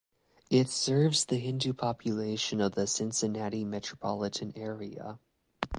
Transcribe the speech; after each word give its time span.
It 0.49 0.67
serves 0.69 1.25
the 1.25 1.35
Hindu 1.37 1.73
Population 1.73 2.59
of 2.59 2.71
the 2.73 2.87
Cincinnati 2.87 3.63
Metropolitan 3.65 4.51
Area. 4.57 5.19